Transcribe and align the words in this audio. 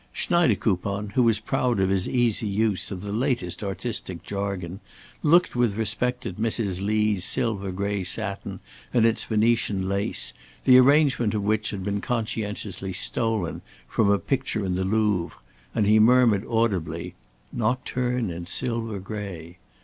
Schneidekoupon, 0.15 1.11
who 1.11 1.21
was 1.21 1.39
proud 1.39 1.79
of 1.79 1.89
his 1.89 2.09
easy 2.09 2.47
use 2.47 2.89
of 2.89 3.01
the 3.03 3.11
latest 3.11 3.61
artistic 3.61 4.23
jargon, 4.23 4.79
looked 5.21 5.55
with 5.55 5.75
respect 5.77 6.25
at 6.25 6.37
Mrs. 6.37 6.83
Lee's 6.83 7.23
silver 7.23 7.71
gray 7.71 8.03
satin 8.03 8.61
and 8.95 9.05
its 9.05 9.25
Venetian 9.25 9.87
lace, 9.87 10.33
the 10.65 10.79
arrangement 10.79 11.35
of 11.35 11.43
which 11.43 11.69
had 11.69 11.83
been 11.83 12.01
conscientiously 12.01 12.93
stolen 12.93 13.61
from 13.87 14.09
a 14.09 14.17
picture 14.17 14.65
in 14.65 14.73
the 14.73 14.83
Louvre, 14.85 15.37
and 15.75 15.85
he 15.85 15.99
murmured 15.99 16.47
audibly, 16.49 17.13
"Nocturne 17.53 18.31
in 18.31 18.47
silver 18.47 18.97
gray!" 18.97 19.59